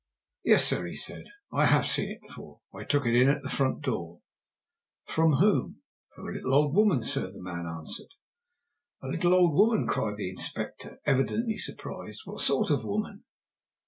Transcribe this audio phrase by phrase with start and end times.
[0.43, 3.49] "Yes, sir," he said, "I have seen it before; I took it in at the
[3.51, 4.21] front door."
[5.05, 5.83] "From whom?"
[6.15, 8.15] "From a little old woman, sir," the man answered.
[9.03, 12.21] "A little old woman!" cried the Inspector, evidently surprised.
[12.25, 13.25] "What sort of woman?"